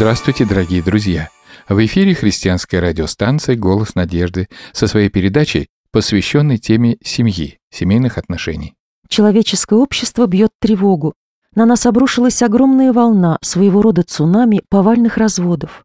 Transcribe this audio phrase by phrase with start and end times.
[0.00, 1.28] Здравствуйте, дорогие друзья!
[1.68, 8.72] В эфире христианская радиостанция «Голос надежды» со своей передачей, посвященной теме семьи, семейных отношений.
[9.10, 11.12] Человеческое общество бьет тревогу.
[11.54, 15.84] На нас обрушилась огромная волна, своего рода цунами повальных разводов.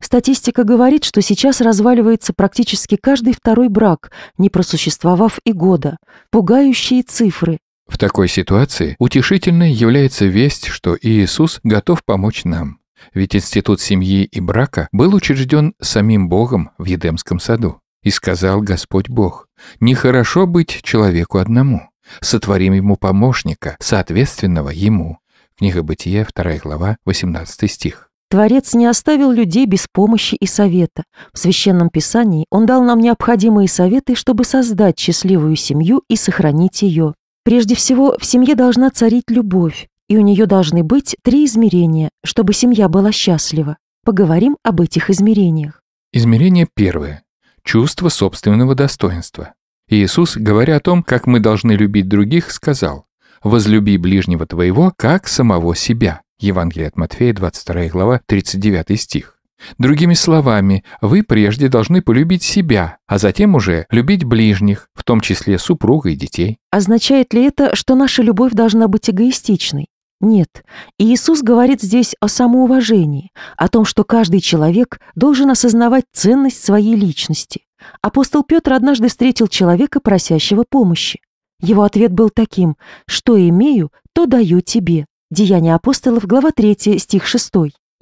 [0.00, 5.96] Статистика говорит, что сейчас разваливается практически каждый второй брак, не просуществовав и года.
[6.30, 7.58] Пугающие цифры.
[7.88, 12.78] В такой ситуации утешительной является весть, что Иисус готов помочь нам.
[13.14, 17.80] Ведь институт семьи и брака был учрежден самим Богом в Едемском саду.
[18.02, 19.48] И сказал Господь Бог,
[19.80, 21.88] «Нехорошо быть человеку одному,
[22.20, 25.18] сотворим ему помощника, соответственного ему».
[25.58, 28.10] Книга Бытия, 2 глава, 18 стих.
[28.28, 31.04] Творец не оставил людей без помощи и совета.
[31.32, 37.14] В Священном Писании Он дал нам необходимые советы, чтобы создать счастливую семью и сохранить ее.
[37.44, 42.52] Прежде всего, в семье должна царить любовь и у нее должны быть три измерения, чтобы
[42.52, 43.76] семья была счастлива.
[44.04, 45.82] Поговорим об этих измерениях.
[46.12, 47.24] Измерение первое.
[47.64, 49.54] Чувство собственного достоинства.
[49.88, 53.06] Иисус, говоря о том, как мы должны любить других, сказал
[53.42, 56.22] «Возлюби ближнего твоего, как самого себя».
[56.38, 59.36] Евангелие от Матфея, 22 глава, 39 стих.
[59.78, 65.58] Другими словами, вы прежде должны полюбить себя, а затем уже любить ближних, в том числе
[65.58, 66.58] супруга и детей.
[66.70, 69.88] Означает ли это, что наша любовь должна быть эгоистичной?
[70.20, 70.64] Нет,
[70.98, 77.66] Иисус говорит здесь о самоуважении, о том, что каждый человек должен осознавать ценность своей личности.
[78.00, 81.20] Апостол Петр однажды встретил человека, просящего помощи.
[81.60, 85.06] Его ответ был таким «Что имею, то даю тебе».
[85.30, 87.52] Деяния апостолов, глава 3, стих 6.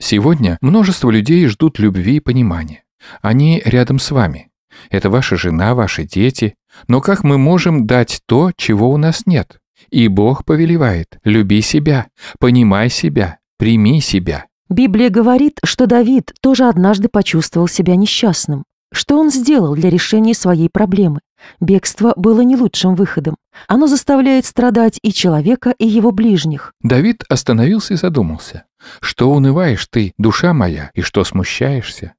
[0.01, 2.85] Сегодня множество людей ждут любви и понимания.
[3.23, 4.51] Они рядом с вами.
[4.91, 6.55] Это ваша жена, ваши дети.
[6.89, 9.59] Но как мы можем дать то, чего у нас нет?
[9.91, 12.07] И Бог повелевает «люби себя,
[12.39, 14.47] понимай себя, прими себя».
[14.69, 18.65] Библия говорит, что Давид тоже однажды почувствовал себя несчастным.
[18.93, 21.21] Что он сделал для решения своей проблемы?
[21.61, 23.37] Бегство было не лучшим выходом.
[23.67, 26.73] Оно заставляет страдать и человека, и его ближних.
[26.81, 28.65] Давид остановился и задумался.
[29.01, 32.15] «Что унываешь ты, душа моя, и что смущаешься?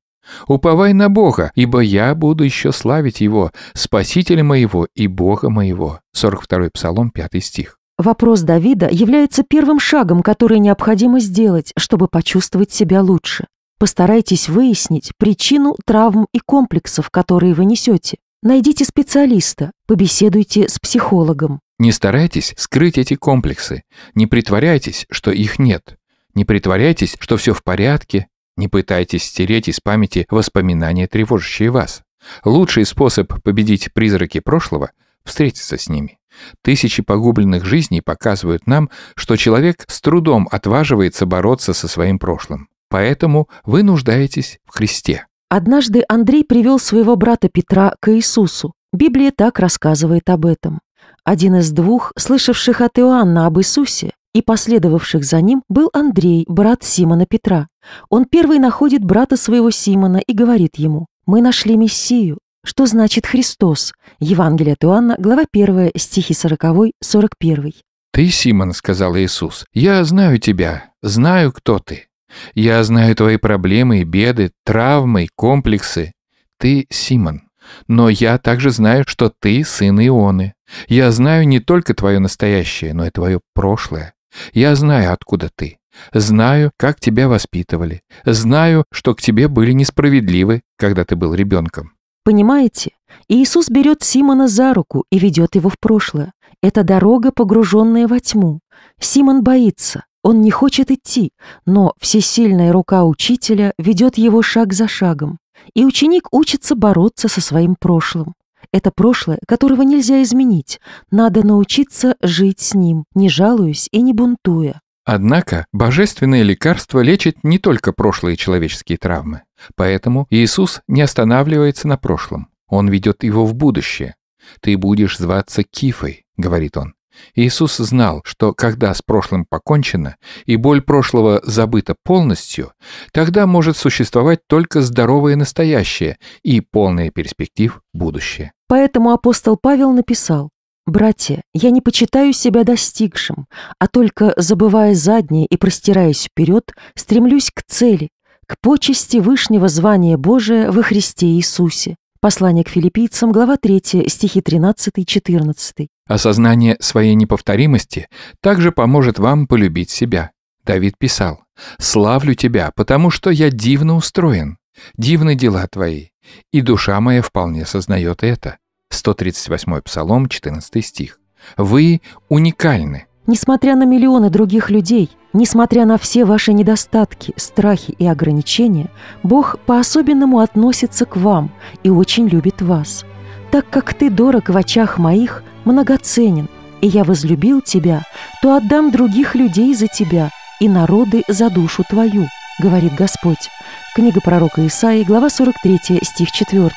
[0.48, 6.00] Уповай на Бога, ибо я буду еще славить Его, Спасителя моего и Бога моего».
[6.14, 7.78] 42 Псалом, 5 стих.
[7.98, 13.46] Вопрос Давида является первым шагом, который необходимо сделать, чтобы почувствовать себя лучше.
[13.80, 18.18] Постарайтесь выяснить причину травм и комплексов, которые вы несете.
[18.42, 21.60] Найдите специалиста, побеседуйте с психологом.
[21.80, 25.98] Не старайтесь скрыть эти комплексы, не притворяйтесь, что их нет.
[26.36, 28.28] Не притворяйтесь, что все в порядке,
[28.58, 32.02] не пытайтесь стереть из памяти воспоминания, тревожащие вас.
[32.44, 34.92] Лучший способ победить призраки прошлого–
[35.26, 36.20] встретиться с ними.
[36.62, 42.70] Тысячи погубленных жизней показывают нам, что человек с трудом отваживается бороться со своим прошлым.
[42.90, 45.26] Поэтому вы нуждаетесь в Христе.
[45.50, 48.74] Однажды Андрей привел своего брата Петра к Иисусу.
[48.94, 50.80] Библия так рассказывает об этом.
[51.24, 56.84] Один из двух, слышавших от Иоанна об Иисусе, и последовавших за ним был Андрей, брат
[56.84, 57.68] Симона Петра.
[58.10, 62.40] Он первый находит брата своего Симона и говорит ему, «Мы нашли Мессию».
[62.66, 63.94] Что значит Христос?
[64.20, 67.76] Евангелие от Иоанна, глава 1, стихи 40-41.
[68.12, 72.08] «Ты, Симон,— сказал Иисус,— я знаю тебя, знаю, кто ты.
[72.56, 76.12] Я знаю твои проблемы беды, травмы, комплексы.
[76.60, 77.44] Ты, Симон,
[77.88, 80.56] но я также знаю, что ты сын Ионы.
[80.90, 84.16] Я знаю не только твое настоящее, но и твое прошлое.
[84.54, 85.78] Я знаю, откуда ты.
[86.14, 88.02] Знаю, как тебя воспитывали.
[88.26, 91.94] Знаю, что к тебе были несправедливы, когда ты был ребенком.
[92.24, 92.92] Понимаете?
[93.30, 96.34] Иисус берет Симона за руку и ведет его в прошлое.
[96.62, 98.60] Это дорога, погруженная во тьму.
[99.00, 101.34] Симон боится, он не хочет идти,
[101.68, 105.38] но всесильная рука учителя ведет его шаг за шагом.
[105.76, 108.34] И ученик учится бороться со своим прошлым.
[108.76, 110.82] Это прошлое, которого нельзя изменить.
[111.10, 114.82] Надо научиться жить с ним, не жалуясь и не бунтуя.
[115.06, 119.44] Однако божественное лекарство лечит не только прошлые человеческие травмы.
[119.78, 122.50] Поэтому Иисус не останавливается на прошлом.
[122.68, 124.16] Он ведет его в будущее.
[124.60, 126.96] «Ты будешь зваться Кифой»,— говорит он.
[127.36, 130.16] Иисус знал, что когда с прошлым покончено
[130.46, 132.72] и боль прошлого забыта полностью,
[133.12, 138.52] тогда может существовать только здоровое настоящее и полное перспектив будущее.
[138.68, 140.50] Поэтому апостол Павел написал,
[140.86, 143.48] «Братья, я не почитаю себя достигшим,
[143.80, 148.10] а только, забывая заднее и простираясь вперед, стремлюсь к цели,
[148.48, 151.96] к почести Вышнего звания Божия во Христе Иисусе».
[152.22, 155.88] Послание к филиппийцам, глава 3, стихи 13-14.
[156.08, 158.08] Осознание своей неповторимости
[158.42, 160.32] также поможет вам полюбить себя.
[160.64, 161.44] Давид писал,
[161.80, 164.58] «Славлю тебя, потому что я дивно устроен,
[164.98, 166.10] дивны дела твои,
[166.52, 168.58] и душа моя вполне сознает это».
[168.90, 171.20] 138 Псалом, 14 стих.
[171.58, 173.06] Вы уникальны.
[173.28, 178.90] Несмотря на миллионы других людей, несмотря на все ваши недостатки, страхи и ограничения,
[179.24, 181.52] Бог по-особенному относится к вам
[181.84, 183.06] и очень любит вас.
[183.52, 186.48] Так как ты дорог в очах моих, многоценен,
[186.82, 188.04] и я возлюбил тебя,
[188.42, 190.30] то отдам других людей за тебя
[190.60, 192.28] и народы за душу твою,
[192.60, 193.50] говорит Господь.
[193.96, 196.70] Книга пророка Исаии, глава 43, стих 4.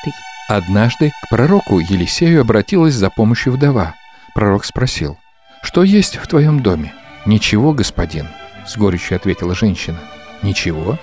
[0.47, 3.95] Однажды к пророку Елисею обратилась за помощью вдова.
[4.33, 5.17] Пророк спросил,
[5.61, 6.93] «Что есть в твоем доме?»
[7.25, 8.27] «Ничего, господин»,—
[8.67, 9.99] с горечью ответила женщина.
[10.41, 10.97] «Ничего?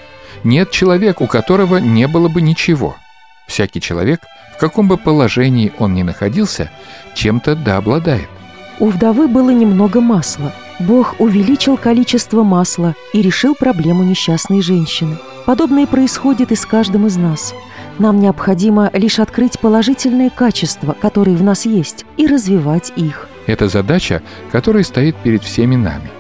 [0.44, 2.97] Нет человека, у которого не было бы ничего.
[3.46, 4.20] Всякий человек,
[4.56, 6.70] в каком бы положении он ни находился,
[7.14, 8.28] чем-то да обладает.
[8.78, 10.52] У вдовы было немного масла.
[10.78, 15.16] Бог увеличил количество масла и решил проблему несчастной женщины.
[15.46, 17.54] Подобное происходит и с каждым из нас.
[17.98, 23.28] Нам необходимо лишь открыть положительные качества, которые в нас есть, и развивать их.
[23.46, 24.22] Это задача,
[24.52, 26.10] которая стоит перед всеми нами.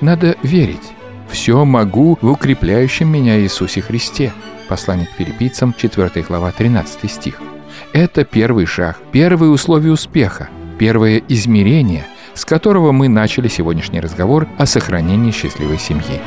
[0.00, 0.92] Надо верить.
[1.30, 4.32] «Все могу в укрепляющем меня Иисусе Христе».
[4.72, 7.42] Послание к филиппийцам, 4 глава, 13 стих.
[7.92, 10.48] Это первый шаг, первое условие успеха–
[10.78, 16.22] первое измерение, с которого мы начали сегодняшний разговор о сохранении счастливой семьи.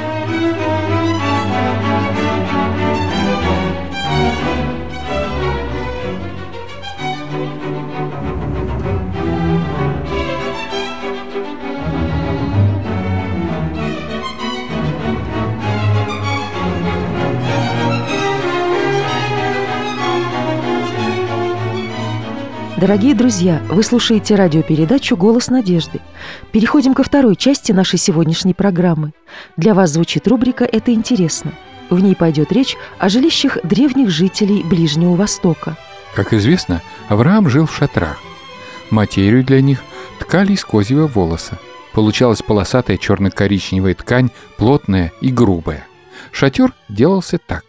[22.85, 26.01] Дорогие друзья, вы слушаете радиопередачу «Голос надежды».
[26.51, 29.11] Переходим ко второй части нашей сегодняшней программы.
[29.57, 31.51] Для вас звучит рубрика «Это интересно».
[31.89, 35.77] В ней пойдет речь о жилищах древних жителей Ближнего Востока.
[36.13, 38.19] Как известно, Авраам жил в шатрах.
[38.91, 39.81] Материю для них
[40.19, 41.57] ткали из козьего волоса.
[41.91, 44.29] Получалась полосатая черно-коричневая ткань,
[44.59, 45.87] плотная и грубая.
[46.31, 47.65] Шатер делался так.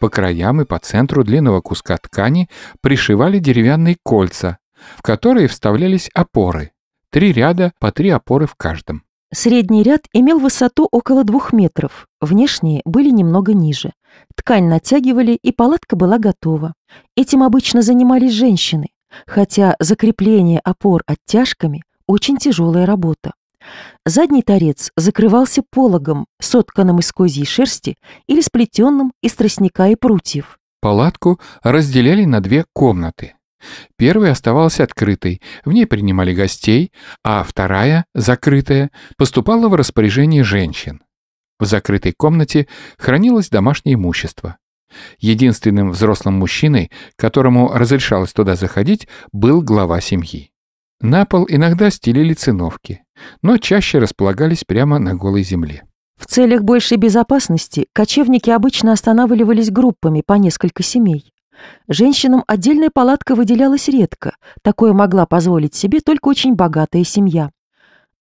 [0.00, 2.48] По краям и по центру длинного куска ткани
[2.80, 4.58] пришивали деревянные кольца,
[4.96, 6.72] в которые вставлялись опоры.
[7.10, 9.02] Три ряда по три опоры в каждом.
[9.32, 13.92] Средний ряд имел высоту около двух метров, внешние были немного ниже.
[14.34, 16.74] Ткань натягивали, и палатка была готова.
[17.14, 18.88] Этим обычно занимались женщины,
[19.26, 23.32] хотя закрепление опор оттяжками– очень тяжелая работа.
[24.04, 27.96] Задний торец закрывался пологом, сотканным из козьей шерсти
[28.26, 30.58] или сплетенным из тростника и прутьев.
[30.80, 33.34] Палатку разделяли на две комнаты.
[33.96, 36.92] Первая оставалась открытой, в ней принимали гостей,
[37.24, 41.02] а вторая, закрытая, поступала в распоряжение женщин.
[41.58, 42.68] В закрытой комнате
[42.98, 44.58] хранилось домашнее имущество.
[45.18, 50.52] Единственным взрослым мужчиной, которому разрешалось туда заходить, был глава семьи.
[51.00, 53.02] На пол иногда стелили циновки,
[53.42, 55.84] но чаще располагались прямо на голой земле.
[56.16, 61.32] В целях большей безопасности кочевники обычно останавливались группами по несколько семей.
[61.88, 67.50] Женщинам отдельная палатка выделялась редко, такое могла позволить себе только очень богатая семья.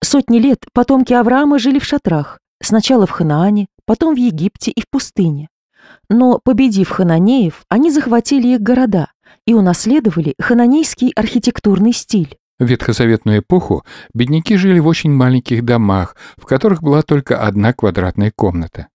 [0.04, 4.90] Сотни лет потомки Авраама жили в шатрах, сначала в Ханаане, потом в Египте и в
[4.90, 5.50] пустыне.
[6.10, 9.12] Но, победив хананеев, они захватили их города
[9.46, 12.38] и унаследовали хананейский архитектурный стиль.
[12.60, 13.84] В ветхозаветную эпоху
[14.14, 18.88] бедняки жили в очень маленьких домах, в которых была только одна квадратная комната.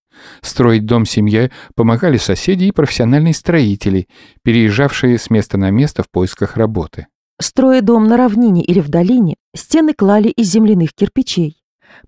[0.43, 4.09] Строить дом семье помогали соседи и профессиональные строители,
[4.43, 7.07] переезжавшие с места на место в поисках работы.
[7.41, 11.63] Строя дом на равнине или в долине, стены клали из земляных кирпичей.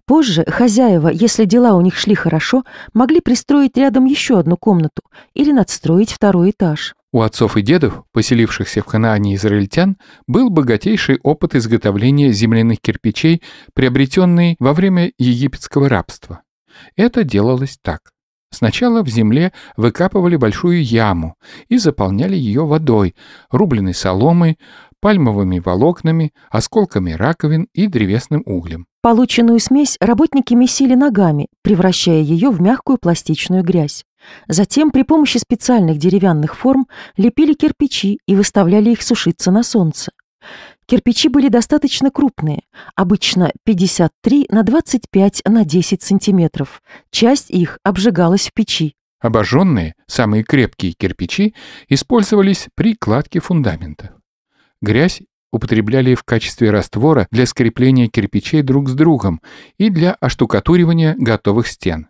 [0.06, 5.02] Позже хозяева, если дела у них шли хорошо, могли пристроить рядом еще одну комнату
[5.34, 6.94] или надстроить второй этаж.
[7.14, 13.40] У отцов и дедов, поселившихся в Ханаане израильтян, был богатейший опыт изготовления земляных кирпичей,
[13.72, 16.40] приобретенный во время египетского рабства.
[16.96, 18.00] Это делалось так.
[18.50, 21.36] Сначала в земле выкапывали большую яму
[21.68, 23.14] и заполняли ее водой,
[23.52, 24.58] рубленой соломой,
[25.00, 28.86] пальмовыми волокнами, осколками раковин и древесным углем.
[29.02, 34.04] Полученную смесь работники месили ногами, превращая ее в мягкую пластичную грязь.
[34.48, 40.12] Затем при помощи специальных деревянных форм лепили кирпичи и выставляли их сушиться на солнце.
[40.86, 42.62] Кирпичи были достаточно крупные,
[42.94, 46.82] обычно 53 на 25 на 10 сантиметров.
[47.10, 48.94] Часть их обжигалась в печи.
[49.20, 51.54] Обожженные, самые крепкие кирпичи
[51.88, 54.16] использовались при кладке фундамента.
[54.82, 59.40] Грязь употребляли в качестве раствора для скрепления кирпичей друг с другом
[59.78, 62.08] и для оштукатуривания готовых стен.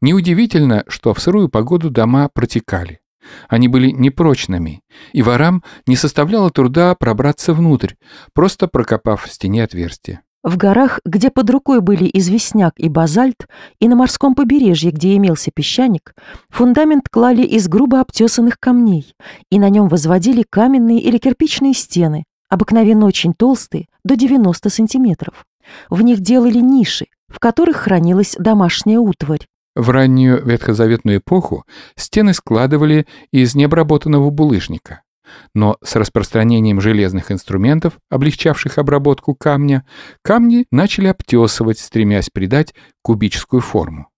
[0.00, 3.00] Неудивительно, что в сырую погоду дома протекали.
[3.48, 4.82] Они были непрочными,
[5.12, 7.94] и ворам не составляло труда пробраться внутрь,
[8.32, 10.20] просто прокопав в стене отверстие.
[10.46, 13.48] В горах, где под рукой были известняк и базальт,
[13.80, 16.14] и на морском побережье, где имелся песчаник,
[16.50, 19.12] фундамент клали из грубо обтесанных камней,
[19.50, 25.44] и на нем возводили каменные или кирпичные стены, обыкновенно очень толстые, до 90 сантиметров.
[25.90, 29.48] В них делали ниши, в которых хранилась домашняя утварь.
[29.76, 31.66] В раннюю ветхозаветную эпоху
[31.96, 35.02] стены складывали из необработанного булыжника.
[35.54, 39.84] Но с распространением железных инструментов, облегчавших обработку камня,
[40.22, 44.08] камни начали обтесывать, стремясь придать кубическую форму.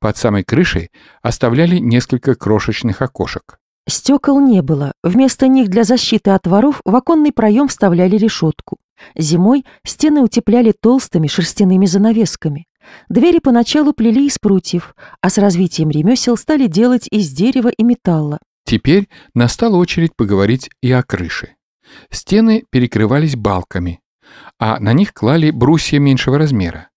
[0.00, 0.90] Под самой крышей
[1.22, 3.58] оставляли несколько крошечных окошек.
[3.88, 4.92] Стекол не было.
[5.02, 8.76] Вместо них для защиты от воров в оконный проем вставляли решетку.
[9.16, 12.66] Зимой стены утепляли толстыми шерстяными занавесками.
[13.08, 18.38] Двери поначалу плели из прутьев, а с развитием ремесел стали делать из дерева и металла.
[18.64, 21.54] Теперь настала очередь поговорить и о крыше.
[22.10, 24.00] Стены перекрывались балками,
[24.58, 26.88] а на них клали брусья меньшего размера.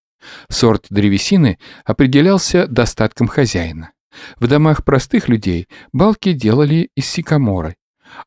[0.50, 3.92] Сорт древесины определялся достатком хозяина.
[4.38, 7.76] В домах простых людей балки делали из сикаморы,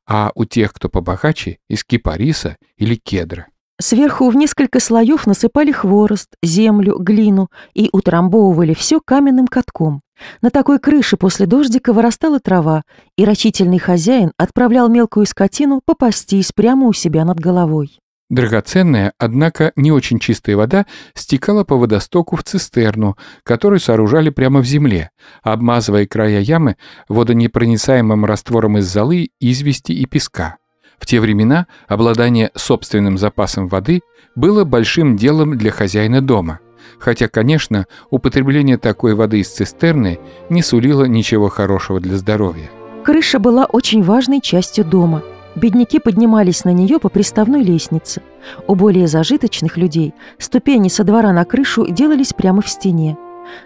[0.07, 3.49] а у тех, кто побогаче, из кипариса или кедра.
[3.81, 10.03] Сверху в несколько слоев насыпали хворост, землю, глину и утрамбовывали все каменным катком.
[10.41, 12.83] На такой крыше после дождика вырастала трава,
[13.17, 17.99] и рачительный хозяин отправлял мелкую скотину попастись прямо у себя над головой.
[18.33, 24.65] Драгоценная, однако не очень чистая вода стекала по водостоку в цистерну, которую сооружали прямо в
[24.65, 25.11] земле,
[25.43, 26.77] обмазывая края ямы
[27.09, 30.57] водонепроницаемым раствором из золы, извести и песка.
[31.03, 34.03] В те времена обладание собственным запасом воды
[34.37, 36.61] было большим делом для хозяина дома,
[37.01, 42.71] хотя, конечно, употребление такой воды из цистерны не сулило ничего хорошего для здоровья.
[43.05, 45.25] Крыша была очень важной частью дома.
[45.57, 48.23] Бедняки поднимались на нее по приставной лестнице.
[48.69, 53.19] У более зажиточных людей ступени со двора на крышу делались прямо в стене.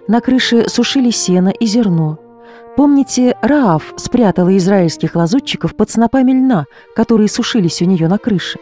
[0.09, 2.19] На крыше сушили сено и зерно–
[2.77, 8.59] Помните, Раав спрятала израильских лазутчиков под снопами льна, которые сушились у нее на крыше.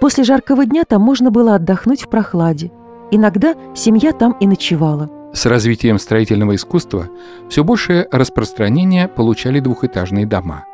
[0.00, 2.70] После жаркого дня там можно было отдохнуть в прохладе.
[3.10, 5.10] Иногда семья там и ночевала.
[5.34, 7.08] С развитием строительного искусства
[7.48, 10.64] все большее распространение получали двухэтажные дома.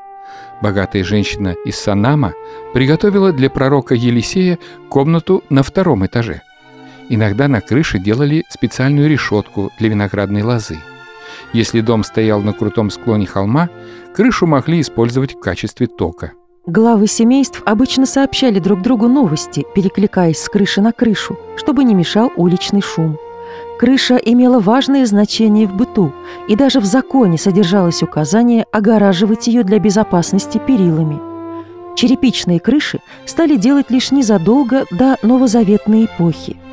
[0.61, 2.35] Богатая женщина из Санама
[2.75, 4.59] приготовила для пророка Елисея
[4.91, 6.43] комнату на втором этаже.
[7.09, 10.79] Иногда на крыше делали специальную решетку для виноградной лозы–
[11.53, 13.69] если дом стоял на крутом склоне холма,
[14.15, 16.33] крышу могли использовать в качестве тока.
[16.67, 22.33] Главы семейств обычно сообщали друг другу новости, перекликаясь с крыши на крышу, чтобы не мешал
[22.37, 23.19] уличный шум.
[23.79, 26.13] Крыша имела важное значение в быту,
[26.49, 31.21] и даже в законе содержалось указание огораживать ее для безопасности перилами.
[31.97, 36.57] Черепичные крыши стали делать лишь незадолго до новозаветной эпохи–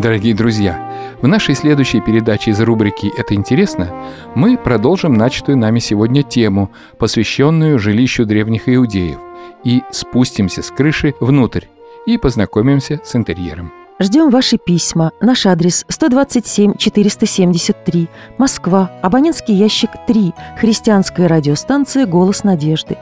[0.00, 3.90] Дорогие друзья, в нашей следующей передаче из рубрики «Это интересно»
[4.34, 9.18] мы продолжим начатую нами сегодня тему, посвященную жилищу древних иудеев,
[9.62, 11.66] и спустимся с крыши внутрь
[12.06, 13.74] и познакомимся с интерьером.
[14.00, 15.12] Ждем ваши письма.
[15.20, 22.96] Наш адрес 127 473, Москва, абонентский ящик 3, христианская радиостанция «Голос надежды».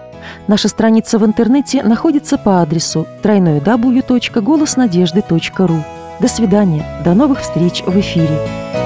[0.48, 5.97] Наша страница в интернете находится по адресу www.голоснадежды.ру.
[6.20, 8.77] До свидания, до новых встреч в эфире.